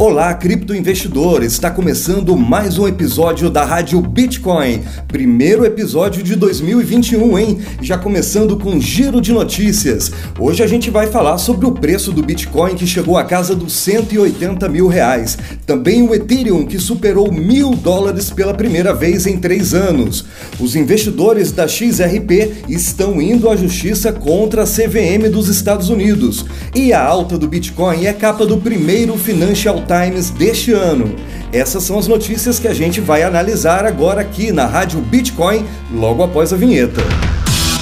Olá, 0.00 0.32
criptoinvestidores! 0.32 1.52
Está 1.52 1.70
começando 1.70 2.34
mais 2.34 2.78
um 2.78 2.88
episódio 2.88 3.50
da 3.50 3.66
Rádio 3.66 4.00
Bitcoin. 4.00 4.80
Primeiro 5.06 5.62
episódio 5.62 6.22
de 6.22 6.34
2021, 6.36 7.38
hein? 7.38 7.58
Já 7.82 7.98
começando 7.98 8.56
com 8.56 8.80
giro 8.80 9.20
de 9.20 9.30
notícias. 9.30 10.10
Hoje 10.38 10.62
a 10.62 10.66
gente 10.66 10.88
vai 10.88 11.08
falar 11.08 11.36
sobre 11.36 11.66
o 11.66 11.72
preço 11.72 12.12
do 12.12 12.22
Bitcoin 12.22 12.76
que 12.76 12.86
chegou 12.86 13.18
à 13.18 13.24
casa 13.24 13.54
dos 13.54 13.74
180 13.74 14.66
mil 14.70 14.88
reais. 14.88 15.36
Também 15.66 16.00
o 16.00 16.14
Ethereum 16.14 16.64
que 16.64 16.78
superou 16.78 17.30
mil 17.30 17.72
dólares 17.72 18.30
pela 18.30 18.54
primeira 18.54 18.94
vez 18.94 19.26
em 19.26 19.36
três 19.36 19.74
anos. 19.74 20.24
Os 20.58 20.74
investidores 20.74 21.52
da 21.52 21.68
XRP 21.68 22.64
estão 22.70 23.20
indo 23.20 23.50
à 23.50 23.54
justiça 23.54 24.14
contra 24.14 24.62
a 24.62 24.66
CVM 24.66 25.28
dos 25.30 25.50
Estados 25.50 25.90
Unidos. 25.90 26.46
E 26.74 26.90
a 26.90 27.04
alta 27.04 27.36
do 27.36 27.46
Bitcoin 27.46 28.06
é 28.06 28.14
capa 28.14 28.46
do 28.46 28.56
primeiro 28.56 29.18
Financial 29.18 29.89
Times 29.90 30.30
deste 30.30 30.70
ano. 30.70 31.16
Essas 31.52 31.82
são 31.82 31.98
as 31.98 32.06
notícias 32.06 32.60
que 32.60 32.68
a 32.68 32.74
gente 32.74 33.00
vai 33.00 33.24
analisar 33.24 33.84
agora 33.84 34.20
aqui 34.20 34.52
na 34.52 34.64
Rádio 34.64 35.00
Bitcoin, 35.00 35.66
logo 35.92 36.22
após 36.22 36.52
a 36.52 36.56
vinheta. 36.56 37.00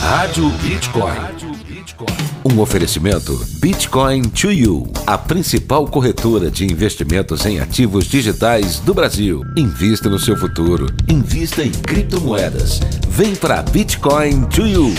Rádio 0.00 0.48
Bitcoin. 0.62 1.12
Um 2.46 2.60
oferecimento 2.60 3.38
Bitcoin 3.60 4.22
to 4.22 4.50
You, 4.50 4.90
a 5.06 5.18
principal 5.18 5.86
corretora 5.86 6.50
de 6.50 6.64
investimentos 6.64 7.44
em 7.44 7.60
ativos 7.60 8.06
digitais 8.06 8.78
do 8.78 8.94
Brasil. 8.94 9.42
Invista 9.54 10.08
no 10.08 10.18
seu 10.18 10.34
futuro. 10.34 10.86
Invista 11.10 11.62
em 11.62 11.70
criptomoedas. 11.70 12.80
Vem 13.06 13.34
para 13.34 13.62
Bitcoin 13.64 14.46
to 14.46 14.66
You. 14.66 14.94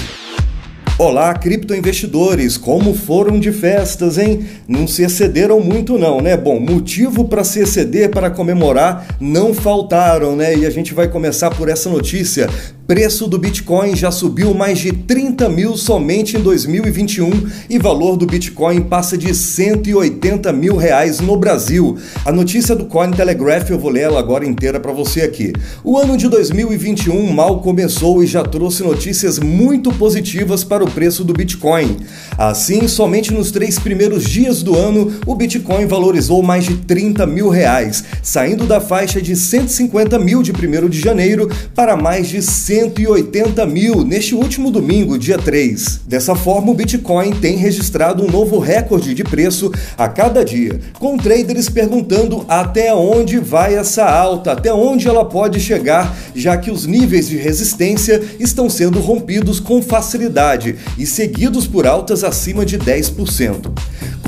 Olá, 0.99 1.33
criptoinvestidores, 1.33 2.57
como 2.57 2.93
foram 2.93 3.39
de 3.39 3.53
festas, 3.53 4.17
hein? 4.17 4.45
Não 4.67 4.85
se 4.85 5.01
excederam 5.01 5.61
muito 5.61 5.97
não, 5.97 6.19
né? 6.19 6.35
Bom, 6.35 6.59
motivo 6.59 7.23
para 7.23 7.41
se 7.41 7.61
exceder, 7.61 8.09
para 8.09 8.29
comemorar, 8.29 9.07
não 9.17 9.53
faltaram, 9.53 10.35
né? 10.35 10.57
E 10.57 10.65
a 10.65 10.69
gente 10.69 10.93
vai 10.93 11.07
começar 11.07 11.51
por 11.51 11.69
essa 11.69 11.89
notícia 11.89 12.49
preço 12.89 13.27
do 13.27 13.37
Bitcoin 13.37 13.95
já 13.95 14.09
subiu 14.09 14.51
mais 14.51 14.79
de 14.79 14.91
30 14.91 15.47
mil 15.47 15.77
somente 15.77 16.35
em 16.35 16.41
2021 16.41 17.29
e 17.69 17.77
valor 17.77 18.17
do 18.17 18.25
Bitcoin 18.25 18.81
passa 18.81 19.15
de 19.15 19.31
180 19.35 20.51
mil 20.51 20.75
reais 20.75 21.19
no 21.19 21.37
Brasil. 21.37 21.99
A 22.25 22.31
notícia 22.31 22.75
do 22.75 22.85
Cointelegraph 22.85 23.69
eu 23.69 23.77
vou 23.77 23.91
ler 23.91 24.05
ela 24.05 24.19
agora 24.19 24.43
inteira 24.43 24.79
para 24.79 24.91
você 24.91 25.21
aqui. 25.21 25.53
O 25.83 25.99
ano 25.99 26.17
de 26.17 26.27
2021 26.27 27.31
mal 27.31 27.61
começou 27.61 28.23
e 28.23 28.25
já 28.25 28.41
trouxe 28.41 28.81
notícias 28.81 29.37
muito 29.37 29.93
positivas 29.93 30.63
para 30.63 30.83
o 30.83 30.89
preço 30.89 31.23
do 31.23 31.31
Bitcoin. 31.31 31.95
Assim, 32.39 32.87
somente 32.87 33.31
nos 33.31 33.51
três 33.51 33.77
primeiros 33.77 34.23
dias 34.23 34.63
do 34.63 34.75
ano, 34.75 35.13
o 35.27 35.35
Bitcoin 35.35 35.85
valorizou 35.85 36.41
mais 36.41 36.65
de 36.65 36.77
30 36.77 37.27
mil 37.27 37.49
reais, 37.49 38.03
saindo 38.23 38.65
da 38.65 38.81
faixa 38.81 39.21
de 39.21 39.35
150 39.35 40.17
mil 40.17 40.41
de 40.41 40.51
1 40.51 40.89
de 40.89 40.99
janeiro 40.99 41.47
para 41.75 41.95
mais 41.95 42.27
de 42.27 42.41
100 42.41 42.78
180 42.87 43.65
mil 43.65 44.05
neste 44.05 44.33
último 44.33 44.71
domingo, 44.71 45.17
dia 45.17 45.37
3. 45.37 46.01
Dessa 46.07 46.33
forma, 46.33 46.71
o 46.71 46.73
Bitcoin 46.73 47.31
tem 47.31 47.57
registrado 47.57 48.23
um 48.23 48.31
novo 48.31 48.57
recorde 48.57 49.13
de 49.13 49.23
preço 49.23 49.71
a 49.97 50.07
cada 50.07 50.45
dia, 50.45 50.79
com 50.97 51.17
traders 51.17 51.67
perguntando 51.67 52.45
até 52.47 52.93
onde 52.93 53.37
vai 53.37 53.75
essa 53.75 54.05
alta, 54.05 54.53
até 54.53 54.73
onde 54.73 55.07
ela 55.07 55.25
pode 55.25 55.59
chegar, 55.59 56.15
já 56.33 56.55
que 56.55 56.71
os 56.71 56.85
níveis 56.85 57.27
de 57.27 57.37
resistência 57.37 58.21
estão 58.39 58.69
sendo 58.69 58.99
rompidos 58.99 59.59
com 59.59 59.81
facilidade 59.81 60.77
e 60.97 61.05
seguidos 61.05 61.67
por 61.67 61.85
altas 61.85 62.23
acima 62.23 62.65
de 62.65 62.77
10%. 62.77 63.71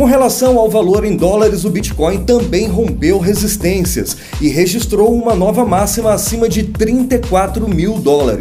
Com 0.02 0.06
relação 0.06 0.58
ao 0.58 0.70
valor 0.70 1.06
em 1.06 1.16
dólares, 1.16 1.64
o 1.64 1.70
Bitcoin 1.70 2.23
também 2.23 2.67
rompeu 2.67 3.20
resistências 3.20 4.17
e 4.40 4.48
registrou 4.48 5.14
uma 5.14 5.36
nova 5.36 5.64
máxima 5.64 6.11
acima 6.11 6.50
de 6.50 6.64
34 6.64 7.67
mil 7.67 8.00
dólares. 8.00 8.41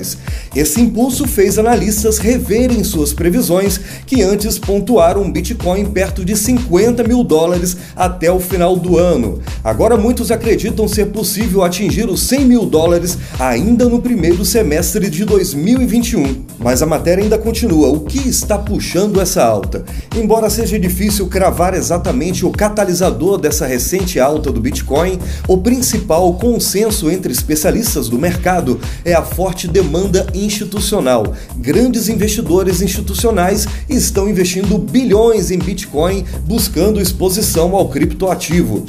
Esse 0.54 0.80
impulso 0.80 1.26
fez 1.26 1.58
analistas 1.58 2.18
reverem 2.18 2.82
suas 2.82 3.12
previsões, 3.12 3.80
que 4.06 4.22
antes 4.22 4.58
pontuaram 4.58 5.30
Bitcoin 5.30 5.86
perto 5.86 6.24
de 6.24 6.36
50 6.36 7.04
mil 7.04 7.22
dólares 7.22 7.76
até 7.94 8.30
o 8.30 8.40
final 8.40 8.76
do 8.76 8.98
ano. 8.98 9.40
Agora 9.62 9.96
muitos 9.96 10.30
acreditam 10.30 10.88
ser 10.88 11.06
possível 11.06 11.62
atingir 11.62 12.08
os 12.08 12.22
100 12.22 12.44
mil 12.44 12.66
dólares 12.66 13.18
ainda 13.38 13.88
no 13.88 14.00
primeiro 14.00 14.44
semestre 14.44 15.08
de 15.08 15.24
2021. 15.24 16.44
Mas 16.58 16.82
a 16.82 16.86
matéria 16.86 17.22
ainda 17.22 17.38
continua. 17.38 17.88
O 17.88 18.00
que 18.00 18.28
está 18.28 18.58
puxando 18.58 19.20
essa 19.20 19.42
alta? 19.42 19.84
Embora 20.16 20.50
seja 20.50 20.78
difícil 20.78 21.26
cravar 21.26 21.74
exatamente 21.74 22.44
o 22.44 22.50
catalisador 22.50 23.38
dessa 23.38 23.66
recente 23.66 24.20
alta 24.20 24.50
do 24.52 24.60
Bitcoin, 24.60 25.18
o 25.48 25.58
principal 25.58 26.34
consenso 26.34 27.10
entre 27.10 27.32
especialistas 27.32 28.08
do 28.08 28.18
mercado 28.18 28.80
é 29.04 29.14
a 29.14 29.22
forte 29.22 29.66
demanda 29.66 29.89
institucional. 30.34 31.34
Grandes 31.56 32.08
investidores 32.08 32.80
institucionais 32.80 33.66
estão 33.88 34.28
investindo 34.28 34.78
bilhões 34.78 35.50
em 35.50 35.58
Bitcoin 35.58 36.24
buscando 36.46 37.00
exposição 37.00 37.74
ao 37.74 37.88
criptoativo. 37.88 38.86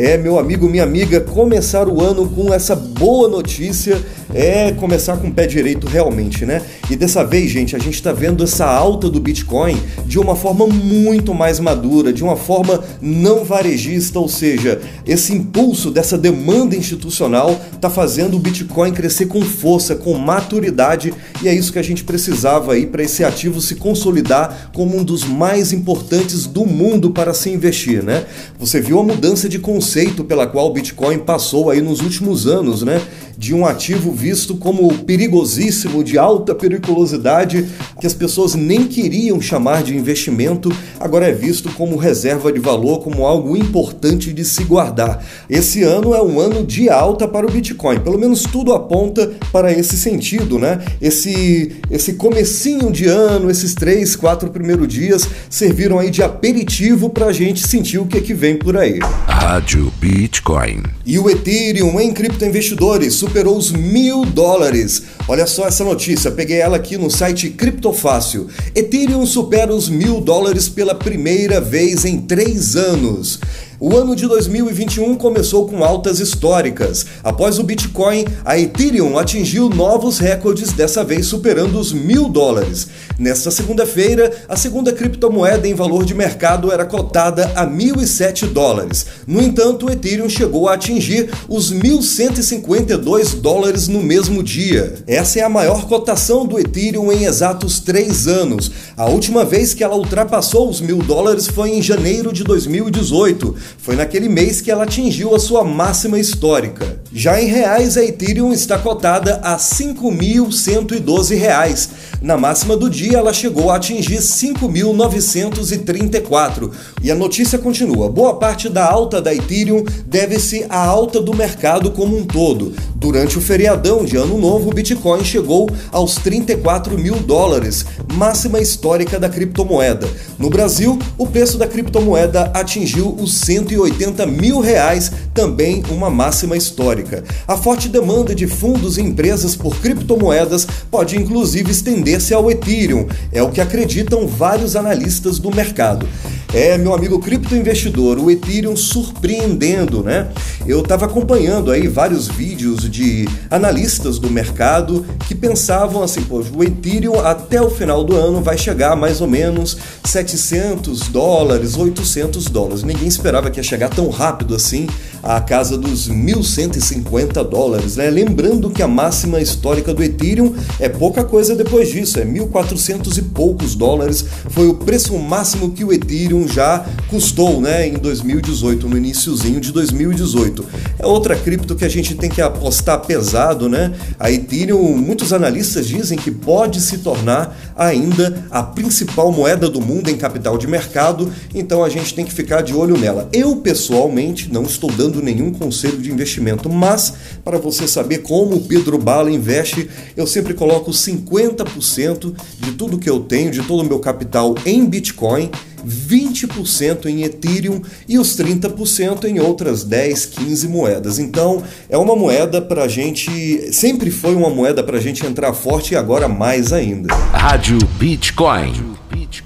É, 0.00 0.16
meu 0.16 0.38
amigo, 0.38 0.68
minha 0.68 0.84
amiga, 0.84 1.20
começar 1.20 1.88
o 1.88 2.00
ano 2.00 2.28
com 2.28 2.54
essa 2.54 2.76
boa 2.76 3.28
notícia 3.28 4.00
é 4.32 4.70
começar 4.70 5.16
com 5.16 5.26
o 5.26 5.32
pé 5.32 5.44
direito 5.44 5.88
realmente, 5.88 6.46
né? 6.46 6.62
E 6.88 6.94
dessa 6.94 7.24
vez, 7.24 7.50
gente, 7.50 7.74
a 7.74 7.80
gente 7.80 7.94
está 7.94 8.12
vendo 8.12 8.44
essa 8.44 8.64
alta 8.64 9.10
do 9.10 9.18
Bitcoin 9.18 9.76
de 10.06 10.16
uma 10.16 10.36
forma 10.36 10.68
muito 10.68 11.34
mais 11.34 11.58
madura, 11.58 12.12
de 12.12 12.22
uma 12.22 12.36
forma 12.36 12.84
não 13.00 13.44
varejista, 13.44 14.20
ou 14.20 14.28
seja, 14.28 14.80
esse 15.04 15.32
impulso 15.32 15.90
dessa 15.90 16.16
demanda 16.16 16.76
institucional 16.76 17.58
está 17.74 17.90
fazendo 17.90 18.36
o 18.36 18.38
Bitcoin 18.40 18.92
crescer 18.92 19.26
com 19.26 19.42
força, 19.42 19.96
com 19.96 20.14
maturidade, 20.14 21.12
e 21.42 21.48
é 21.48 21.54
isso 21.54 21.72
que 21.72 21.78
a 21.78 21.82
gente 21.82 22.04
precisava 22.04 22.74
aí 22.74 22.86
para 22.86 23.02
esse 23.02 23.24
ativo 23.24 23.60
se 23.60 23.74
consolidar 23.74 24.70
como 24.72 24.96
um 24.96 25.02
dos 25.02 25.24
mais 25.24 25.72
importantes 25.72 26.46
do 26.46 26.64
mundo 26.64 27.10
para 27.10 27.34
se 27.34 27.50
investir, 27.50 28.00
né? 28.00 28.26
Você 28.60 28.80
viu 28.80 29.00
a 29.00 29.02
mudança 29.02 29.48
de 29.48 29.58
conceito 29.58 29.87
pela 30.24 30.46
qual 30.46 30.66
o 30.66 30.72
Bitcoin 30.72 31.18
passou 31.18 31.70
aí 31.70 31.80
nos 31.80 32.00
últimos 32.00 32.46
anos, 32.46 32.82
né? 32.82 33.00
De 33.36 33.54
um 33.54 33.64
ativo 33.64 34.12
visto 34.12 34.56
como 34.56 34.92
perigosíssimo, 35.04 36.02
de 36.02 36.18
alta 36.18 36.54
periculosidade, 36.54 37.66
que 38.00 38.06
as 38.06 38.12
pessoas 38.12 38.54
nem 38.54 38.86
queriam 38.86 39.40
chamar 39.40 39.82
de 39.82 39.96
investimento, 39.96 40.72
agora 40.98 41.28
é 41.28 41.32
visto 41.32 41.70
como 41.70 41.96
reserva 41.96 42.52
de 42.52 42.58
valor, 42.58 43.00
como 43.00 43.24
algo 43.24 43.56
importante 43.56 44.32
de 44.32 44.44
se 44.44 44.64
guardar. 44.64 45.24
Esse 45.48 45.82
ano 45.84 46.14
é 46.14 46.22
um 46.22 46.40
ano 46.40 46.66
de 46.66 46.90
alta 46.90 47.28
para 47.28 47.46
o 47.46 47.50
Bitcoin, 47.50 48.00
pelo 48.00 48.18
menos 48.18 48.42
tudo 48.42 48.72
aponta 48.72 49.30
para 49.52 49.72
esse 49.72 49.96
sentido, 49.96 50.58
né? 50.58 50.80
Esse, 51.00 51.76
esse 51.90 52.14
comecinho 52.14 52.90
de 52.90 53.06
ano, 53.06 53.50
esses 53.50 53.74
três, 53.74 54.16
quatro 54.16 54.50
primeiros 54.50 54.88
dias 54.88 55.28
serviram 55.48 55.98
aí 55.98 56.10
de 56.10 56.22
aperitivo 56.22 57.08
para 57.08 57.26
a 57.26 57.32
gente 57.32 57.66
sentir 57.66 57.98
o 57.98 58.06
que, 58.06 58.18
é 58.18 58.20
que 58.20 58.34
vem 58.34 58.56
por 58.56 58.76
aí. 58.76 58.98
Rádio 59.26 59.77
Bitcoin. 60.00 60.82
E 61.06 61.18
o 61.18 61.30
Ethereum 61.30 62.00
em 62.00 62.12
criptoinvestidores 62.12 63.14
superou 63.14 63.56
os 63.56 63.70
mil 63.70 63.98
mil 64.08 64.24
dólares. 64.24 65.02
Olha 65.26 65.46
só 65.46 65.66
essa 65.66 65.84
notícia, 65.84 66.30
peguei 66.30 66.58
ela 66.58 66.76
aqui 66.76 66.96
no 66.96 67.10
site 67.10 67.50
Criptofácil. 67.50 68.48
Ethereum 68.74 69.26
supera 69.26 69.74
os 69.74 69.88
mil 69.88 70.20
dólares 70.20 70.68
pela 70.68 70.94
primeira 70.94 71.60
vez 71.60 72.04
em 72.04 72.20
três 72.22 72.74
anos. 72.74 73.38
O 73.80 73.96
ano 73.96 74.16
de 74.16 74.26
2021 74.26 75.14
começou 75.14 75.68
com 75.68 75.84
altas 75.84 76.18
históricas. 76.18 77.06
Após 77.22 77.60
o 77.60 77.62
Bitcoin, 77.62 78.24
a 78.44 78.58
Ethereum 78.58 79.16
atingiu 79.16 79.68
novos 79.68 80.18
recordes, 80.18 80.72
dessa 80.72 81.04
vez 81.04 81.26
superando 81.26 81.78
os 81.78 81.92
mil 81.92 82.28
dólares. 82.28 82.88
Nesta 83.18 83.50
segunda-feira, 83.50 84.32
a 84.48 84.56
segunda 84.56 84.92
criptomoeda 84.92 85.66
em 85.66 85.74
valor 85.74 86.04
de 86.04 86.14
mercado 86.14 86.70
era 86.70 86.84
cotada 86.84 87.50
a 87.56 87.66
1.007 87.66 88.46
dólares. 88.46 89.06
No 89.26 89.42
entanto, 89.42 89.86
o 89.86 89.90
Ethereum 89.90 90.28
chegou 90.28 90.68
a 90.68 90.74
atingir 90.74 91.28
os 91.48 91.72
1.152 91.72 93.40
dólares 93.40 93.88
no 93.88 94.00
mesmo 94.00 94.40
dia. 94.40 94.94
Essa 95.04 95.40
é 95.40 95.42
a 95.42 95.48
maior 95.48 95.88
cotação 95.88 96.46
do 96.46 96.60
Ethereum 96.60 97.10
em 97.10 97.24
exatos 97.24 97.80
três 97.80 98.28
anos. 98.28 98.70
A 98.96 99.06
última 99.06 99.44
vez 99.44 99.74
que 99.74 99.82
ela 99.82 99.96
ultrapassou 99.96 100.70
os 100.70 100.80
mil 100.80 100.98
dólares 100.98 101.48
foi 101.48 101.70
em 101.70 101.82
janeiro 101.82 102.32
de 102.32 102.44
2018 102.44 103.56
foi 103.78 103.96
naquele 103.96 104.28
mês 104.28 104.60
que 104.60 104.70
ela 104.70 104.84
atingiu 104.84 105.34
a 105.34 105.38
sua 105.38 105.64
máxima 105.64 106.18
histórica. 106.20 107.00
Já 107.20 107.42
em 107.42 107.46
reais, 107.46 107.96
a 107.96 108.04
Ethereum 108.04 108.52
está 108.52 108.78
cotada 108.78 109.40
a 109.42 109.54
R$ 109.54 109.58
5.112. 109.58 111.88
Na 112.22 112.36
máxima 112.36 112.76
do 112.76 112.88
dia, 112.88 113.18
ela 113.18 113.32
chegou 113.32 113.72
a 113.72 113.76
atingir 113.76 114.18
5.934. 114.18 116.70
E 117.02 117.10
a 117.10 117.16
notícia 117.16 117.58
continua. 117.58 118.08
Boa 118.08 118.36
parte 118.36 118.68
da 118.68 118.88
alta 118.88 119.20
da 119.20 119.34
Ethereum 119.34 119.82
deve-se 120.06 120.64
à 120.68 120.78
alta 120.78 121.20
do 121.20 121.34
mercado 121.34 121.90
como 121.90 122.16
um 122.16 122.24
todo. 122.24 122.72
Durante 122.94 123.36
o 123.38 123.40
feriadão 123.40 124.04
de 124.04 124.16
Ano 124.16 124.38
Novo, 124.38 124.70
o 124.70 124.74
Bitcoin 124.74 125.24
chegou 125.24 125.68
aos 125.92 126.14
34 126.16 126.98
mil 126.98 127.14
dólares, 127.16 127.86
máxima 128.12 128.60
histórica 128.60 129.18
da 129.18 129.28
criptomoeda. 129.28 130.08
No 130.36 130.50
Brasil, 130.50 130.98
o 131.16 131.26
preço 131.26 131.56
da 131.56 131.66
criptomoeda 131.66 132.50
atingiu 132.54 133.14
os 133.14 133.38
180 133.38 134.26
mil 134.26 134.60
reais, 134.60 135.10
também 135.32 135.82
uma 135.90 136.10
máxima 136.10 136.56
histórica. 136.56 137.07
A 137.46 137.56
forte 137.56 137.88
demanda 137.88 138.34
de 138.34 138.46
fundos 138.46 138.98
e 138.98 139.02
empresas 139.02 139.56
por 139.56 139.76
criptomoedas 139.76 140.66
pode 140.90 141.16
inclusive 141.16 141.70
estender-se 141.70 142.34
ao 142.34 142.50
Ethereum, 142.50 143.06
é 143.32 143.42
o 143.42 143.50
que 143.50 143.60
acreditam 143.60 144.26
vários 144.26 144.76
analistas 144.76 145.38
do 145.38 145.54
mercado. 145.54 146.06
É, 146.52 146.78
meu 146.78 146.94
amigo 146.94 147.18
criptoinvestidor, 147.18 148.18
o 148.18 148.30
Ethereum 148.30 148.74
surpreendendo, 148.74 150.02
né? 150.02 150.28
Eu 150.68 150.80
estava 150.80 151.06
acompanhando 151.06 151.70
aí 151.70 151.88
vários 151.88 152.28
vídeos 152.28 152.90
de 152.90 153.26
analistas 153.50 154.18
do 154.18 154.28
mercado 154.28 155.02
que 155.26 155.34
pensavam 155.34 156.02
assim, 156.02 156.20
pô, 156.20 156.44
o 156.54 156.62
Ethereum 156.62 157.18
até 157.20 157.58
o 157.62 157.70
final 157.70 158.04
do 158.04 158.14
ano 158.14 158.42
vai 158.42 158.58
chegar 158.58 158.92
a 158.92 158.96
mais 158.96 159.22
ou 159.22 159.26
menos 159.26 159.78
700 160.04 161.08
dólares, 161.08 161.74
800 161.74 162.44
dólares. 162.50 162.82
Ninguém 162.82 163.08
esperava 163.08 163.50
que 163.50 163.58
ia 163.58 163.62
chegar 163.62 163.88
tão 163.88 164.10
rápido 164.10 164.54
assim 164.54 164.86
à 165.22 165.40
casa 165.40 165.78
dos 165.78 166.08
1.150 166.10 167.42
dólares, 167.48 167.96
né? 167.96 168.10
Lembrando 168.10 168.68
que 168.68 168.82
a 168.82 168.88
máxima 168.88 169.40
histórica 169.40 169.94
do 169.94 170.02
Ethereum 170.02 170.54
é 170.78 170.90
pouca 170.90 171.24
coisa 171.24 171.56
depois 171.56 171.88
disso, 171.88 172.20
é 172.20 172.26
1.400 172.26 173.16
e 173.16 173.22
poucos 173.22 173.74
dólares. 173.74 174.22
Foi 174.50 174.68
o 174.68 174.74
preço 174.74 175.16
máximo 175.18 175.70
que 175.70 175.82
o 175.82 175.94
Ethereum 175.94 176.46
já 176.46 176.84
custou 177.08 177.58
né, 177.58 177.88
em 177.88 177.94
2018, 177.94 178.86
no 178.86 178.98
iníciozinho 178.98 179.60
de 179.60 179.72
2018. 179.72 180.57
É 180.98 181.06
outra 181.06 181.36
cripto 181.36 181.74
que 181.74 181.84
a 181.84 181.88
gente 181.88 182.14
tem 182.14 182.30
que 182.30 182.40
apostar 182.40 183.00
pesado, 183.00 183.68
né? 183.68 183.92
A 184.18 184.30
Ethereum, 184.30 184.96
muitos 184.96 185.32
analistas 185.32 185.86
dizem 185.86 186.18
que 186.18 186.30
pode 186.30 186.80
se 186.80 186.98
tornar 186.98 187.56
ainda 187.76 188.46
a 188.50 188.62
principal 188.62 189.30
moeda 189.32 189.68
do 189.68 189.80
mundo 189.80 190.10
em 190.10 190.16
capital 190.16 190.58
de 190.58 190.66
mercado, 190.66 191.32
então 191.54 191.84
a 191.84 191.88
gente 191.88 192.14
tem 192.14 192.24
que 192.24 192.32
ficar 192.32 192.62
de 192.62 192.74
olho 192.74 192.96
nela. 192.96 193.28
Eu, 193.32 193.56
pessoalmente, 193.56 194.52
não 194.52 194.62
estou 194.62 194.90
dando 194.90 195.22
nenhum 195.22 195.52
conselho 195.52 195.98
de 195.98 196.10
investimento, 196.10 196.68
mas 196.68 197.14
para 197.44 197.58
você 197.58 197.86
saber 197.86 198.18
como 198.18 198.56
o 198.56 198.60
Pedro 198.60 198.98
Bala 198.98 199.30
investe, 199.30 199.88
eu 200.16 200.26
sempre 200.26 200.54
coloco 200.54 200.90
50% 200.90 202.34
de 202.60 202.72
tudo 202.72 202.98
que 202.98 203.08
eu 203.08 203.20
tenho, 203.20 203.50
de 203.50 203.62
todo 203.62 203.80
o 203.80 203.86
meu 203.86 203.98
capital 203.98 204.54
em 204.64 204.84
Bitcoin 204.84 205.50
20% 205.86 207.06
em 207.06 207.22
Ethereum 207.22 207.80
e 208.08 208.18
os 208.18 208.36
30% 208.36 209.24
em 209.24 209.40
outras 209.40 209.84
10, 209.84 210.26
15 210.26 210.68
moedas. 210.68 211.18
Então 211.18 211.62
é 211.88 211.96
uma 211.96 212.16
moeda 212.16 212.60
para 212.60 212.84
a 212.84 212.88
gente, 212.88 213.72
sempre 213.72 214.10
foi 214.10 214.34
uma 214.34 214.50
moeda 214.50 214.82
para 214.82 214.98
a 214.98 215.00
gente 215.00 215.24
entrar 215.24 215.52
forte 215.52 215.94
e 215.94 215.96
agora 215.96 216.28
mais 216.28 216.72
ainda. 216.72 217.14
Rádio 217.14 217.78
Bitcoin. 217.98 218.96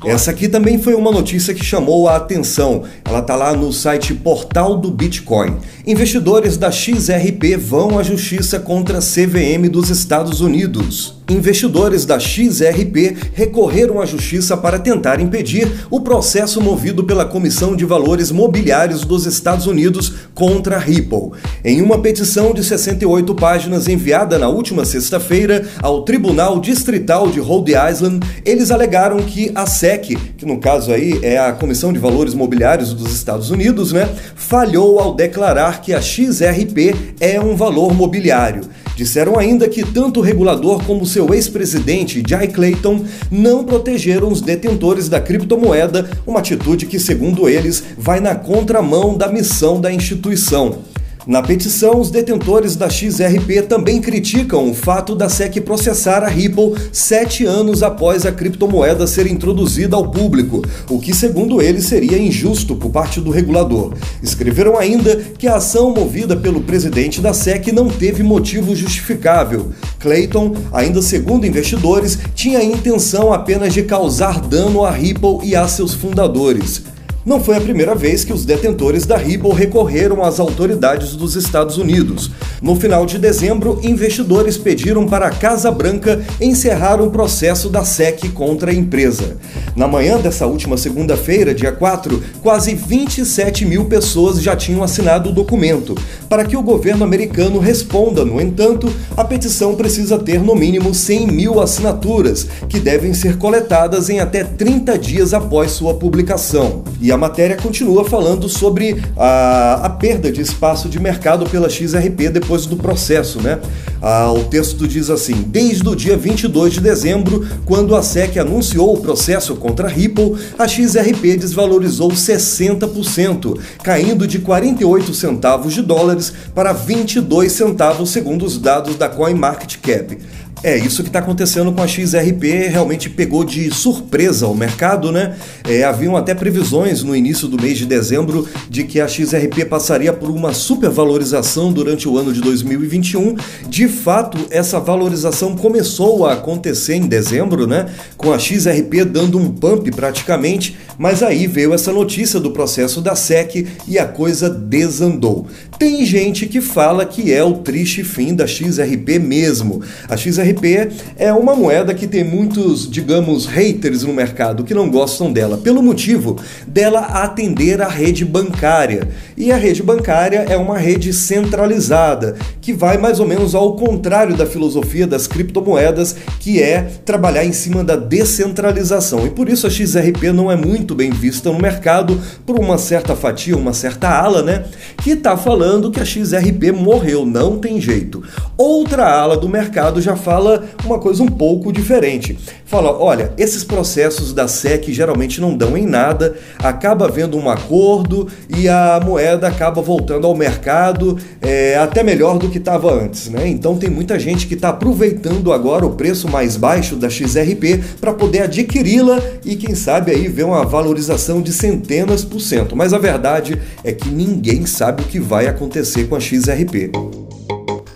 Essa 0.04 0.30
aqui 0.30 0.48
também 0.48 0.78
foi 0.78 0.94
uma 0.94 1.10
notícia 1.10 1.52
que 1.54 1.64
chamou 1.64 2.08
a 2.08 2.16
atenção. 2.16 2.84
Ela 3.04 3.20
está 3.20 3.36
lá 3.36 3.52
no 3.54 3.72
site 3.72 4.14
Portal 4.14 4.76
do 4.76 4.90
Bitcoin. 4.90 5.56
Investidores 5.86 6.56
da 6.56 6.70
XRP 6.70 7.56
vão 7.56 7.98
à 7.98 8.02
justiça 8.02 8.60
contra 8.60 8.98
a 8.98 9.00
CVM 9.00 9.68
dos 9.70 9.90
Estados 9.90 10.40
Unidos. 10.40 11.20
Investidores 11.28 12.04
da 12.04 12.18
XRP 12.18 13.16
recorreram 13.32 14.00
à 14.00 14.06
justiça 14.06 14.56
para 14.56 14.78
tentar 14.78 15.20
impedir 15.20 15.86
o 15.90 16.00
processo 16.00 16.60
movido 16.60 17.04
pela 17.04 17.24
Comissão 17.24 17.74
de 17.74 17.84
Valores 17.84 18.30
Mobiliários 18.30 19.04
dos 19.04 19.24
Estados 19.24 19.66
Unidos 19.66 20.12
contra 20.34 20.76
a 20.76 20.78
Ripple. 20.78 21.30
Em 21.64 21.80
uma 21.80 22.00
petição 22.00 22.52
de 22.52 22.62
68 22.62 23.34
páginas 23.34 23.88
enviada 23.88 24.38
na 24.38 24.48
última 24.48 24.84
sexta-feira 24.84 25.66
ao 25.80 26.02
Tribunal 26.02 26.60
Distrital 26.60 27.28
de 27.30 27.40
Rhode 27.40 27.72
Island, 27.72 28.20
eles 28.44 28.70
alegaram 28.70 29.18
que 29.18 29.50
a 29.54 29.64
SEC, 29.72 30.16
que 30.36 30.46
no 30.46 30.58
caso 30.58 30.92
aí 30.92 31.18
é 31.22 31.38
a 31.38 31.52
Comissão 31.52 31.92
de 31.92 31.98
Valores 31.98 32.34
Mobiliários 32.34 32.92
dos 32.92 33.12
Estados 33.12 33.50
Unidos, 33.50 33.92
né, 33.92 34.08
falhou 34.36 34.98
ao 34.98 35.14
declarar 35.14 35.80
que 35.80 35.92
a 35.92 36.00
XRP 36.00 36.94
é 37.18 37.40
um 37.40 37.56
valor 37.56 37.94
mobiliário. 37.94 38.62
Disseram 38.94 39.38
ainda 39.38 39.68
que 39.68 39.82
tanto 39.84 40.20
o 40.20 40.22
regulador 40.22 40.84
como 40.84 41.06
seu 41.06 41.32
ex-presidente, 41.32 42.22
Jay 42.26 42.48
Clayton, 42.48 43.04
não 43.30 43.64
protegeram 43.64 44.28
os 44.28 44.42
detentores 44.42 45.08
da 45.08 45.20
criptomoeda, 45.20 46.10
uma 46.26 46.40
atitude 46.40 46.86
que, 46.86 46.98
segundo 46.98 47.48
eles, 47.48 47.82
vai 47.96 48.20
na 48.20 48.34
contramão 48.34 49.16
da 49.16 49.28
missão 49.28 49.80
da 49.80 49.92
instituição. 49.92 50.91
Na 51.24 51.40
petição, 51.40 52.00
os 52.00 52.10
detentores 52.10 52.74
da 52.74 52.90
XRP 52.90 53.62
também 53.68 54.00
criticam 54.00 54.68
o 54.68 54.74
fato 54.74 55.14
da 55.14 55.28
SEC 55.28 55.60
processar 55.60 56.24
a 56.24 56.28
Ripple 56.28 56.74
sete 56.90 57.44
anos 57.44 57.80
após 57.80 58.26
a 58.26 58.32
criptomoeda 58.32 59.06
ser 59.06 59.28
introduzida 59.28 59.94
ao 59.94 60.10
público, 60.10 60.62
o 60.90 60.98
que, 60.98 61.14
segundo 61.14 61.62
eles, 61.62 61.86
seria 61.86 62.18
injusto 62.18 62.74
por 62.74 62.90
parte 62.90 63.20
do 63.20 63.30
regulador. 63.30 63.94
Escreveram 64.20 64.76
ainda 64.76 65.14
que 65.38 65.46
a 65.46 65.56
ação 65.56 65.94
movida 65.94 66.36
pelo 66.36 66.62
presidente 66.62 67.20
da 67.20 67.32
SEC 67.32 67.70
não 67.70 67.88
teve 67.88 68.24
motivo 68.24 68.74
justificável. 68.74 69.70
Clayton, 70.00 70.56
ainda 70.72 71.00
segundo 71.00 71.46
investidores, 71.46 72.18
tinha 72.34 72.58
a 72.58 72.64
intenção 72.64 73.32
apenas 73.32 73.72
de 73.72 73.84
causar 73.84 74.40
dano 74.40 74.84
à 74.84 74.90
Ripple 74.90 75.38
e 75.44 75.54
a 75.54 75.68
seus 75.68 75.94
fundadores. 75.94 76.82
Não 77.24 77.38
foi 77.38 77.56
a 77.56 77.60
primeira 77.60 77.94
vez 77.94 78.24
que 78.24 78.32
os 78.32 78.44
detentores 78.44 79.06
da 79.06 79.16
Ripple 79.16 79.52
recorreram 79.52 80.24
às 80.24 80.40
autoridades 80.40 81.14
dos 81.14 81.36
Estados 81.36 81.78
Unidos. 81.78 82.32
No 82.60 82.74
final 82.74 83.06
de 83.06 83.16
dezembro, 83.16 83.78
investidores 83.84 84.58
pediram 84.58 85.06
para 85.06 85.28
a 85.28 85.30
Casa 85.30 85.70
Branca 85.70 86.20
encerrar 86.40 87.00
um 87.00 87.10
processo 87.10 87.68
da 87.68 87.84
SEC 87.84 88.30
contra 88.30 88.72
a 88.72 88.74
empresa. 88.74 89.36
Na 89.76 89.86
manhã 89.86 90.18
dessa 90.18 90.46
última 90.48 90.76
segunda-feira, 90.76 91.54
dia 91.54 91.70
4, 91.70 92.20
quase 92.42 92.74
27 92.74 93.64
mil 93.64 93.84
pessoas 93.84 94.42
já 94.42 94.56
tinham 94.56 94.82
assinado 94.82 95.30
o 95.30 95.32
documento. 95.32 95.94
Para 96.28 96.44
que 96.44 96.56
o 96.56 96.62
governo 96.62 97.04
americano 97.04 97.60
responda, 97.60 98.24
no 98.24 98.40
entanto, 98.40 98.92
a 99.16 99.22
petição 99.22 99.76
precisa 99.76 100.18
ter 100.18 100.40
no 100.40 100.56
mínimo 100.56 100.92
100 100.92 101.28
mil 101.28 101.60
assinaturas, 101.60 102.48
que 102.68 102.80
devem 102.80 103.14
ser 103.14 103.38
coletadas 103.38 104.10
em 104.10 104.18
até 104.18 104.42
30 104.42 104.98
dias 104.98 105.32
após 105.32 105.70
sua 105.70 105.94
publicação. 105.94 106.82
E 107.00 107.11
a 107.12 107.16
matéria 107.16 107.56
continua 107.56 108.04
falando 108.04 108.48
sobre 108.48 109.02
a, 109.16 109.80
a 109.84 109.90
perda 109.90 110.32
de 110.32 110.40
espaço 110.40 110.88
de 110.88 110.98
mercado 110.98 111.46
pela 111.46 111.68
XRP 111.68 112.30
depois 112.30 112.66
do 112.66 112.76
processo, 112.76 113.40
né? 113.40 113.60
Ah, 114.00 114.32
o 114.32 114.44
texto 114.44 114.88
diz 114.88 115.10
assim: 115.10 115.44
desde 115.46 115.88
o 115.88 115.94
dia 115.94 116.16
22 116.16 116.74
de 116.74 116.80
dezembro, 116.80 117.46
quando 117.64 117.94
a 117.94 118.02
SEC 118.02 118.38
anunciou 118.38 118.94
o 118.94 119.00
processo 119.00 119.54
contra 119.56 119.86
a 119.86 119.90
Ripple, 119.90 120.34
a 120.58 120.66
XRP 120.66 121.36
desvalorizou 121.36 122.10
60%, 122.10 123.58
caindo 123.82 124.26
de 124.26 124.38
48 124.38 125.14
centavos 125.14 125.74
de 125.74 125.82
dólares 125.82 126.32
para 126.54 126.72
22 126.72 127.52
centavos, 127.52 128.10
segundo 128.10 128.44
os 128.44 128.58
dados 128.58 128.96
da 128.96 129.08
CoinMarketCap. 129.08 130.18
É, 130.64 130.78
isso 130.78 131.02
que 131.02 131.08
está 131.08 131.18
acontecendo 131.18 131.72
com 131.72 131.82
a 131.82 131.88
XRP 131.88 132.68
realmente 132.68 133.10
pegou 133.10 133.42
de 133.42 133.68
surpresa 133.74 134.46
o 134.46 134.54
mercado, 134.54 135.10
né? 135.10 135.34
É, 135.68 135.82
haviam 135.82 136.16
até 136.16 136.36
previsões 136.36 137.02
no 137.02 137.16
início 137.16 137.48
do 137.48 137.60
mês 137.60 137.76
de 137.76 137.84
dezembro 137.84 138.48
de 138.70 138.84
que 138.84 139.00
a 139.00 139.08
XRP 139.08 139.64
passaria 139.68 140.12
por 140.12 140.30
uma 140.30 140.54
supervalorização 140.54 141.72
durante 141.72 142.08
o 142.08 142.16
ano 142.16 142.32
de 142.32 142.40
2021. 142.40 143.34
De 143.68 143.88
fato, 143.88 144.38
essa 144.50 144.78
valorização 144.78 145.56
começou 145.56 146.26
a 146.26 146.34
acontecer 146.34 146.94
em 146.94 147.08
dezembro, 147.08 147.66
né? 147.66 147.86
Com 148.16 148.32
a 148.32 148.38
XRP 148.38 149.04
dando 149.04 149.38
um 149.38 149.50
pump 149.50 149.90
praticamente, 149.90 150.76
mas 150.98 151.22
aí 151.22 151.46
veio 151.46 151.74
essa 151.74 151.92
notícia 151.92 152.38
do 152.38 152.50
processo 152.50 153.00
da 153.00 153.14
SEC 153.14 153.66
e 153.86 153.98
a 153.98 154.06
coisa 154.06 154.48
desandou. 154.48 155.46
Tem 155.78 156.04
gente 156.04 156.46
que 156.46 156.60
fala 156.60 157.04
que 157.04 157.32
é 157.32 157.42
o 157.42 157.54
triste 157.54 158.04
fim 158.04 158.34
da 158.34 158.46
XRP 158.46 159.18
mesmo. 159.18 159.82
A 160.08 160.16
XRP 160.16 160.90
é 161.16 161.32
uma 161.32 161.54
moeda 161.54 161.92
que 161.94 162.06
tem 162.06 162.22
muitos, 162.22 162.88
digamos, 162.88 163.46
haters 163.46 164.02
no 164.02 164.12
mercado 164.12 164.64
que 164.64 164.74
não 164.74 164.88
gostam 164.88 165.32
dela, 165.32 165.58
pelo 165.58 165.82
motivo 165.82 166.36
dela 166.66 167.00
atender 167.00 167.80
a 167.82 167.88
rede 167.88 168.24
bancária. 168.24 169.08
E 169.36 169.50
a 169.50 169.56
rede 169.56 169.82
bancária 169.82 170.46
é 170.48 170.56
uma 170.56 170.78
rede 170.78 171.12
centralizada, 171.12 172.36
que 172.60 172.72
vai 172.72 172.98
mais 172.98 173.18
ou 173.18 173.26
menos 173.26 173.54
ao 173.54 173.74
contrário 173.76 174.36
da 174.36 174.46
filosofia 174.46 175.06
das 175.06 175.26
criptomoedas, 175.26 176.14
que 176.38 176.62
é 176.62 176.82
trabalhar 177.04 177.44
em 177.44 177.52
cima 177.52 177.82
da 177.82 177.96
descentralização. 177.96 179.26
E 179.26 179.30
por 179.30 179.48
isso 179.48 179.66
a 179.66 179.70
XRP 179.70 180.32
não 180.32 180.50
é 180.50 180.56
muito 180.56 180.81
muito 180.82 180.96
bem 180.96 181.10
vista 181.10 181.48
no 181.48 181.60
mercado 181.60 182.20
por 182.44 182.58
uma 182.58 182.76
certa 182.76 183.14
fatia, 183.14 183.56
uma 183.56 183.72
certa 183.72 184.08
ala, 184.08 184.42
né? 184.42 184.64
Que 185.00 185.10
está 185.10 185.36
falando 185.36 185.92
que 185.92 186.00
a 186.00 186.04
XRP 186.04 186.72
morreu, 186.72 187.24
não 187.24 187.56
tem 187.56 187.80
jeito. 187.80 188.20
Outra 188.58 189.08
ala 189.08 189.36
do 189.36 189.48
mercado 189.48 190.02
já 190.02 190.16
fala 190.16 190.64
uma 190.84 190.98
coisa 190.98 191.22
um 191.22 191.28
pouco 191.28 191.72
diferente. 191.72 192.36
Fala, 192.64 192.90
olha, 192.90 193.32
esses 193.38 193.62
processos 193.62 194.32
da 194.32 194.48
SEC 194.48 194.92
geralmente 194.92 195.40
não 195.40 195.56
dão 195.56 195.76
em 195.76 195.86
nada, 195.86 196.34
acaba 196.58 197.04
havendo 197.04 197.38
um 197.38 197.48
acordo 197.48 198.26
e 198.48 198.68
a 198.68 198.98
moeda 199.04 199.46
acaba 199.46 199.80
voltando 199.80 200.26
ao 200.26 200.34
mercado 200.34 201.16
é, 201.40 201.76
até 201.76 202.02
melhor 202.02 202.38
do 202.38 202.48
que 202.48 202.58
estava 202.58 202.92
antes, 202.92 203.28
né? 203.28 203.46
Então 203.46 203.76
tem 203.76 203.90
muita 203.90 204.18
gente 204.18 204.48
que 204.48 204.54
está 204.54 204.70
aproveitando 204.70 205.52
agora 205.52 205.86
o 205.86 205.90
preço 205.90 206.28
mais 206.28 206.56
baixo 206.56 206.96
da 206.96 207.08
XRP 207.08 207.80
para 208.00 208.12
poder 208.12 208.42
adquiri-la 208.42 209.20
e 209.44 209.54
quem 209.54 209.74
sabe 209.74 210.10
aí 210.10 210.26
ver 210.26 210.44
uma 210.44 210.64
valorização 210.72 211.42
de 211.42 211.52
centenas 211.52 212.24
por 212.24 212.40
cento. 212.40 212.74
Mas 212.74 212.94
a 212.94 212.98
verdade 212.98 213.60
é 213.84 213.92
que 213.92 214.08
ninguém 214.08 214.64
sabe 214.64 215.02
o 215.02 215.06
que 215.06 215.20
vai 215.20 215.46
acontecer 215.46 216.08
com 216.08 216.16
a 216.16 216.20
XRP. 216.20 216.90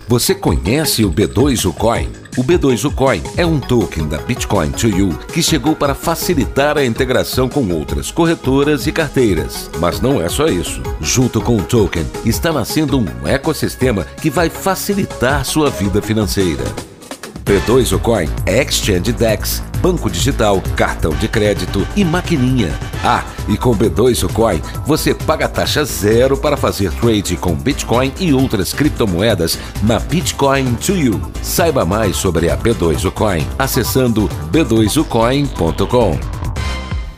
Você 0.07 0.35
conhece 0.35 1.03
o 1.03 1.11
B2 1.11 1.73
Coin? 1.73 2.07
O 2.37 2.43
B2 2.43 2.93
Coin 2.93 3.21
é 3.35 3.43
um 3.43 3.59
token 3.59 4.07
da 4.07 4.19
Bitcoin 4.19 4.69
to 4.69 4.87
You 4.87 5.17
que 5.33 5.41
chegou 5.41 5.75
para 5.75 5.95
facilitar 5.95 6.77
a 6.77 6.85
integração 6.85 7.49
com 7.49 7.67
outras 7.73 8.11
corretoras 8.11 8.85
e 8.85 8.91
carteiras. 8.91 9.71
Mas 9.79 9.99
não 9.99 10.21
é 10.21 10.29
só 10.29 10.45
isso. 10.45 10.81
Junto 11.01 11.41
com 11.41 11.57
o 11.57 11.63
token, 11.63 12.05
está 12.23 12.53
nascendo 12.53 12.99
um 12.99 13.27
ecossistema 13.27 14.05
que 14.21 14.29
vai 14.29 14.51
facilitar 14.51 15.43
sua 15.43 15.71
vida 15.71 15.99
financeira. 15.99 16.63
B2 17.47 17.95
o 17.95 17.99
Coin 17.99 18.27
é 18.45 18.61
Exchange 18.61 19.13
Dex, 19.13 19.63
banco 19.81 20.09
digital, 20.09 20.61
cartão 20.75 21.13
de 21.13 21.29
crédito 21.29 21.87
e 21.95 22.03
maquininha. 22.03 22.77
Ah, 23.01 23.23
e 23.47 23.55
com 23.55 23.73
B2 23.73 24.25
o 24.25 24.33
Coin 24.33 24.61
você 24.85 25.13
paga 25.13 25.47
taxa 25.47 25.85
zero 25.85 26.35
para 26.35 26.57
fazer 26.57 26.91
trade 26.91 27.37
com 27.37 27.55
Bitcoin 27.55 28.11
e 28.19 28.33
outras 28.33 28.73
criptomoedas 28.73 29.57
na 29.81 29.97
Bitcoin 29.97 30.75
to 30.75 30.91
You. 30.91 31.21
Saiba 31.41 31.85
mais 31.85 32.17
sobre 32.17 32.49
a 32.49 32.57
B2 32.57 33.05
o 33.05 33.11
Coin 33.13 33.47
acessando 33.57 34.29
b2ucoin.com. 34.51 36.36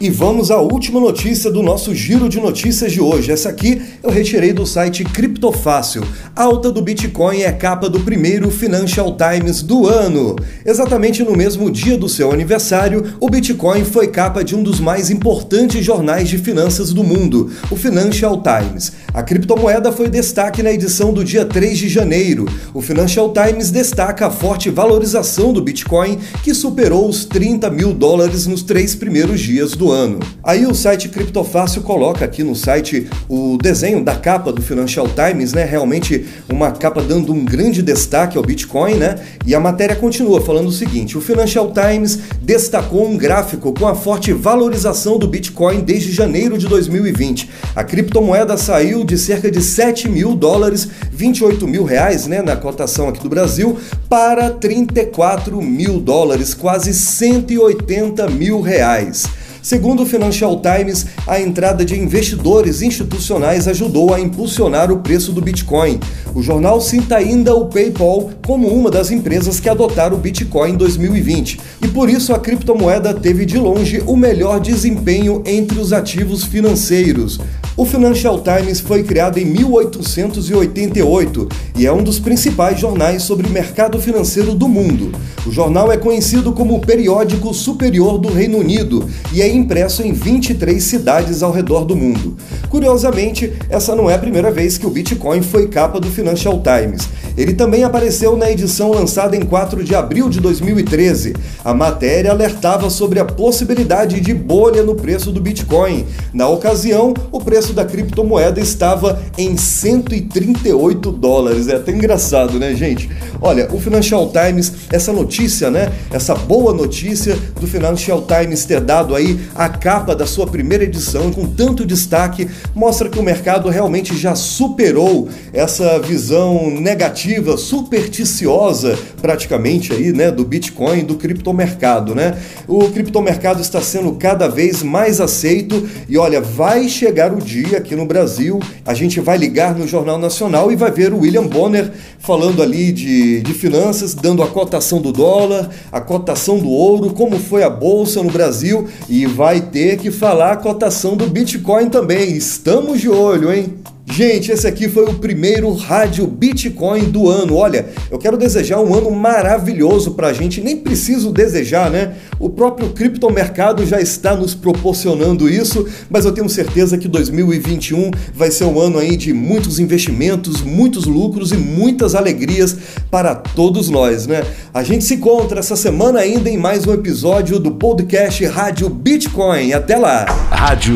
E 0.02 0.10
vamos 0.10 0.50
à 0.50 0.62
última 0.62 0.98
notícia 0.98 1.52
do 1.52 1.62
nosso 1.62 1.94
giro 1.94 2.30
de 2.30 2.40
notícias 2.40 2.94
de 2.94 3.02
hoje. 3.02 3.34
Essa 3.34 3.50
aqui 3.50 3.82
eu 4.02 4.10
retirei 4.10 4.54
do 4.54 4.66
site 4.66 5.04
Criptofácil. 5.04 6.04
Alta 6.34 6.72
do 6.72 6.82
Bitcoin 6.82 7.42
é 7.42 7.52
capa 7.52 7.90
do 7.90 8.00
primeiro 8.00 8.50
Financial 8.50 9.14
Times 9.18 9.62
do 9.62 9.88
ano. 9.88 10.38
Exatamente 10.66 11.22
no 11.22 11.36
mesmo 11.36 11.70
dia 11.70 11.98
do 11.98 12.08
seu 12.08 12.32
aniversário, 12.32 13.14
o 13.20 13.30
Bitcoin 13.30 13.84
foi 13.84 14.08
capa 14.08 14.42
de 14.42 14.56
um 14.56 14.64
dos 14.64 14.80
mais 14.80 15.10
importantes 15.10 15.84
jornais 15.84 16.30
de 16.30 16.38
finanças 16.38 16.94
do 16.94 17.04
mundo, 17.04 17.52
o 17.70 17.76
Financial 17.76 18.42
Times. 18.42 18.94
A 19.14 19.22
criptomoeda 19.22 19.92
foi 19.92 20.08
destaque 20.08 20.64
na 20.64 20.72
edição 20.72 21.12
do 21.12 21.26
dia 21.26 21.44
3 21.44 21.78
de 21.78 21.90
janeiro. 21.90 22.46
O 22.74 22.82
Financial 22.82 23.34
Times 23.34 23.70
destaca 23.70 24.28
a 24.28 24.32
forte 24.32 24.70
valorização 24.70 25.52
do 25.52 25.62
Bitcoin, 25.62 26.20
que 26.42 26.54
superou 26.54 27.10
os 27.10 27.26
30 27.26 27.70
mil 27.70 27.94
dólares 27.94 28.48
nos 28.48 28.64
três 28.64 28.96
primeiros 28.96 29.42
dias 29.42 29.74
do 29.74 29.89
ano. 29.92 30.20
Aí 30.44 30.66
o 30.66 30.74
site 30.74 31.10
Criptofácil 31.10 31.82
coloca 31.82 32.26
aqui 32.26 32.44
no 32.44 32.56
site 32.56 33.08
o 33.28 33.58
desenho 33.62 34.04
da 34.04 34.16
capa 34.16 34.52
do 34.52 34.62
Financial 34.62 35.08
Times, 35.08 35.54
né? 35.54 35.64
Realmente 35.64 36.26
uma 36.50 36.72
capa 36.72 37.02
dando 37.02 37.34
um 37.34 37.44
grande 37.44 37.82
destaque 37.82 38.38
ao 38.38 38.44
Bitcoin, 38.44 38.96
né? 38.96 39.16
E 39.46 39.54
a 39.54 39.60
matéria 39.60 39.96
continua 39.96 40.42
falando 40.42 40.68
o 40.68 40.72
seguinte: 40.72 41.18
o 41.18 41.22
Financial 41.22 41.72
Times 41.72 42.20
destacou 42.42 43.08
um 43.08 43.18
gráfico 43.18 43.74
com 43.74 43.88
a 43.88 43.96
forte 43.96 44.34
valorização 44.34 45.18
do 45.18 45.28
Bitcoin 45.28 45.82
desde 45.82 46.12
janeiro 46.12 46.58
de 46.58 46.68
2020. 46.68 47.50
A 47.76 47.84
criptomoeda 47.84 48.58
saiu 48.58 49.04
de 49.04 49.18
cerca 49.18 49.52
de 49.52 49.62
7 49.62 50.10
mil 50.10 50.36
dólares, 50.36 50.88
28 51.12 51.68
mil 51.68 51.84
reais, 51.84 52.28
né? 52.28 52.42
Na 52.42 52.56
cotação 52.56 53.10
aqui 53.10 53.22
do 53.22 53.30
Brasil, 53.30 53.78
para 54.08 54.50
34 54.50 55.62
mil 55.62 56.00
dólares, 56.00 56.54
quase 56.54 56.94
180 56.94 58.28
mil 58.30 58.62
reais. 58.62 59.26
Segundo 59.70 60.02
o 60.02 60.06
Financial 60.08 60.60
Times, 60.60 61.06
a 61.28 61.40
entrada 61.40 61.86
de 61.86 61.96
investidores 61.96 62.82
institucionais 62.82 63.68
ajudou 63.68 64.12
a 64.12 64.20
impulsionar 64.20 64.92
o 64.92 64.98
preço 64.98 65.32
do 65.32 65.44
Bitcoin. 65.44 66.00
O 66.34 66.42
jornal 66.42 66.82
cita 66.82 67.18
ainda 67.18 67.54
o 67.54 67.68
PayPal 67.68 68.32
como 68.48 68.68
uma 68.68 68.90
das 68.90 69.12
empresas 69.12 69.60
que 69.60 69.70
adotaram 69.70 70.18
o 70.18 70.20
Bitcoin 70.20 70.72
em 70.72 70.76
2020, 70.76 71.60
e 71.84 71.88
por 71.88 72.10
isso 72.10 72.34
a 72.34 72.40
criptomoeda 72.40 73.14
teve 73.14 73.46
de 73.46 73.60
longe 73.60 74.02
o 74.08 74.16
melhor 74.16 74.60
desempenho 74.60 75.44
entre 75.46 75.78
os 75.78 75.94
ativos 75.94 76.44
financeiros. 76.44 77.40
O 77.80 77.86
Financial 77.86 78.38
Times 78.42 78.82
foi 78.82 79.04
criado 79.04 79.38
em 79.38 79.46
1888 79.46 81.48
e 81.78 81.88
é 81.88 81.94
um 81.94 82.04
dos 82.04 82.20
principais 82.20 82.78
jornais 82.78 83.24
sobre 83.24 83.48
mercado 83.48 84.02
financeiro 84.02 84.54
do 84.54 84.68
mundo. 84.68 85.14
O 85.46 85.52
jornal 85.52 85.90
é 85.90 85.96
conhecido 85.96 86.52
como 86.52 86.76
o 86.76 86.82
periódico 86.82 87.54
superior 87.54 88.18
do 88.18 88.28
Reino 88.28 88.58
Unido 88.58 89.08
e 89.32 89.42
é 89.42 89.48
impresso 89.60 90.02
em 90.02 90.12
23 90.12 90.82
cidades 90.82 91.44
ao 91.44 91.52
redor 91.52 91.86
do 91.86 91.96
mundo. 91.96 92.36
Curiosamente, 92.70 93.54
essa 93.70 93.96
não 93.96 94.10
é 94.10 94.16
a 94.16 94.20
primeira 94.20 94.52
vez 94.52 94.78
que 94.78 94.86
o 94.86 94.90
Bitcoin 94.90 95.42
foi 95.42 95.68
capa 95.68 96.00
do 96.00 96.10
Financial 96.10 96.62
Times. 96.62 97.08
Ele 97.36 97.54
também 97.54 97.84
apareceu 97.84 98.36
na 98.36 98.52
edição 98.52 98.92
lançada 98.92 99.36
em 99.36 99.42
4 99.42 99.84
de 99.84 99.96
abril 99.96 100.30
de 100.30 100.40
2013. 100.40 101.34
A 101.64 101.74
matéria 101.74 102.32
alertava 102.32 102.90
sobre 102.90 103.20
a 103.20 103.26
possibilidade 103.26 104.20
de 104.20 104.34
bolha 104.34 104.84
no 104.84 104.94
preço 104.94 105.32
do 105.32 105.40
Bitcoin. 105.40 106.06
Na 106.34 106.48
ocasião, 106.48 107.14
o 107.32 107.40
preço 107.40 107.74
da 107.74 107.86
criptomoeda 107.86 108.60
estava 108.60 109.22
em 109.38 109.56
138 109.56 111.12
dólares. 111.12 111.70
É 111.70 111.76
até 111.78 111.92
engraçado, 111.92 112.60
né, 112.60 112.76
gente? 112.76 113.10
Olha, 113.42 113.70
o 113.72 113.80
Financial 113.80 114.30
Times, 114.32 114.74
essa 114.92 115.14
notícia, 115.14 115.72
né? 115.72 115.92
Essa 116.12 116.36
boa 116.36 116.74
notícia 116.74 117.38
do 117.60 117.68
Financial 117.68 118.22
Times 118.22 118.66
ter 118.66 118.82
dado 118.82 119.16
aí 119.16 119.40
a 119.56 119.70
capa 119.70 120.14
da 120.14 120.26
sua 120.26 120.46
primeira 120.46 120.84
edição 120.84 121.32
com 121.32 121.46
tanto 121.48 121.86
destaque, 121.86 122.50
mostra 122.76 123.10
que 123.10 123.20
o 123.20 123.24
mercado 123.24 123.70
realmente 123.70 124.16
já 124.18 124.36
superou 124.36 125.28
essa 125.54 126.00
visão 126.00 126.70
negativa, 126.70 127.58
supersticiosa, 127.58 128.98
praticamente 129.22 129.94
aí, 129.94 130.12
né, 130.12 130.32
do 130.32 130.46
Bitcoin, 130.46 131.04
do 131.04 131.16
criptomercado, 131.16 132.16
né? 132.16 132.38
O 132.68 132.90
criptomercado 132.90 133.62
está 133.62 133.82
sendo 133.82 134.14
cada 134.14 134.48
vez 134.48 134.84
mais 134.84 135.20
aceito 135.20 135.88
e 136.08 136.18
olha, 136.18 136.42
vai 136.42 136.88
chegar 136.88 137.34
o 137.34 137.42
dia 137.42 137.78
aqui 137.78 137.96
no 137.96 138.06
Brasil, 138.06 138.60
a 138.86 138.94
gente 138.94 139.20
vai 139.20 139.38
ligar 139.38 139.76
no 139.76 139.88
Jornal 139.88 140.18
Nacional 140.18 140.72
e 140.72 140.76
vai 140.76 140.92
ver 140.92 141.14
o 141.14 141.20
William 141.20 141.48
Bonner 141.48 141.92
falando 142.20 142.62
ali 142.62 142.92
de, 142.92 143.42
de 143.42 143.54
finanças, 143.54 144.14
dando 144.14 144.44
a 144.44 144.48
cotação 144.48 145.02
do 145.02 145.12
dólar, 145.12 145.70
a 145.92 146.02
cotação 146.02 146.60
do 146.60 146.70
ouro, 146.70 147.12
como 147.12 147.40
foi 147.40 147.64
a 147.64 147.70
bolsa 147.70 148.22
no 148.22 148.30
Brasil 148.30 148.88
e 149.08 149.26
vai 149.26 149.62
ter 149.62 149.98
que 149.98 150.12
falar 150.12 150.54
a 150.54 150.58
cotação 150.58 151.16
do 151.16 151.28
Bitcoin 151.28 151.90
também. 151.90 152.40
Estamos 152.50 153.00
de 153.00 153.08
olho, 153.08 153.54
hein? 153.54 153.76
Gente, 154.12 154.52
esse 154.52 154.66
aqui 154.66 154.90
foi 154.90 155.06
o 155.06 155.14
primeiro 155.14 155.72
Rádio 155.72 156.26
Bitcoin 156.26 157.04
do 157.04 157.30
ano. 157.30 157.56
Olha, 157.56 157.86
eu 158.10 158.18
quero 158.18 158.36
desejar 158.38 158.80
um 158.80 158.92
ano 158.96 159.12
maravilhoso 159.12 160.16
para 160.16 160.30
a 160.30 160.34
gente. 160.34 160.60
Nem 160.60 160.76
preciso 160.78 161.32
desejar, 161.32 161.92
né? 161.92 162.16
O 162.40 162.50
próprio 162.50 162.90
criptomercado 162.90 163.86
já 163.86 164.02
está 164.02 164.36
nos 164.36 164.56
proporcionando 164.56 165.48
isso, 165.48 165.88
mas 166.10 166.26
eu 166.26 166.32
tenho 166.32 166.50
certeza 166.50 166.98
que 166.98 167.08
2021 167.08 168.10
vai 168.34 168.50
ser 168.50 168.64
um 168.64 168.80
ano 168.80 168.98
aí 168.98 169.16
de 169.16 169.32
muitos 169.32 169.78
investimentos, 169.78 170.64
muitos 170.64 171.06
lucros 171.06 171.52
e 171.52 171.56
muitas 171.56 172.16
alegrias 172.16 172.76
para 173.12 173.36
todos 173.36 173.92
nós, 173.92 174.26
né? 174.26 174.44
A 174.74 174.82
gente 174.82 175.04
se 175.04 175.14
encontra 175.14 175.60
essa 175.60 175.76
semana 175.76 176.20
ainda 176.20 176.50
em 176.50 176.58
mais 176.58 176.88
um 176.88 176.94
episódio 176.94 177.60
do 177.60 177.74
podcast 177.74 178.44
Rádio 178.48 178.90
Bitcoin. 178.90 179.72
Até 179.72 179.98
lá! 179.98 180.26
Rádio 180.50 180.96